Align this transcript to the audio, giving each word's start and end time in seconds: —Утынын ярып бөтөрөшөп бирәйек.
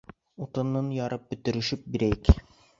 —Утынын 0.45 0.87
ярып 1.01 1.29
бөтөрөшөп 1.35 1.87
бирәйек. 1.97 2.35